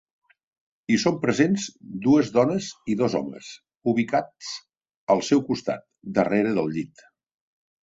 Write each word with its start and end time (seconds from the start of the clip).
Hi 0.93 0.95
són 1.01 1.19
presents 1.25 1.65
dues 2.05 2.31
dones 2.37 2.69
i 2.95 2.97
dos 3.03 3.17
homes 3.21 3.51
ubicats 3.93 4.51
al 5.17 5.23
seu 5.31 5.45
costat, 5.53 5.87
darrere 6.19 6.59
del 6.59 6.75
llit. 6.79 7.07